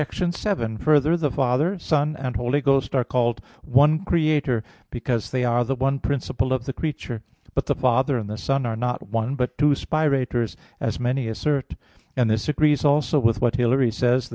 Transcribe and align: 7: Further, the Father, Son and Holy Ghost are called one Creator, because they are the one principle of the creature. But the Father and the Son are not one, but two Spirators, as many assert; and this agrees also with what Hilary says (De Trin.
7: 0.11 0.79
Further, 0.79 1.15
the 1.15 1.29
Father, 1.29 1.77
Son 1.77 2.15
and 2.15 2.35
Holy 2.35 2.59
Ghost 2.59 2.95
are 2.95 3.03
called 3.03 3.39
one 3.61 3.99
Creator, 4.03 4.63
because 4.89 5.29
they 5.29 5.45
are 5.45 5.63
the 5.63 5.75
one 5.75 5.99
principle 5.99 6.53
of 6.53 6.65
the 6.65 6.73
creature. 6.73 7.21
But 7.53 7.67
the 7.67 7.75
Father 7.75 8.17
and 8.17 8.27
the 8.27 8.35
Son 8.39 8.65
are 8.65 8.75
not 8.75 9.09
one, 9.11 9.35
but 9.35 9.59
two 9.59 9.75
Spirators, 9.75 10.57
as 10.79 10.99
many 10.99 11.27
assert; 11.27 11.75
and 12.17 12.31
this 12.31 12.49
agrees 12.49 12.83
also 12.83 13.19
with 13.19 13.41
what 13.43 13.57
Hilary 13.57 13.91
says 13.91 14.23
(De 14.23 14.29
Trin. 14.29 14.29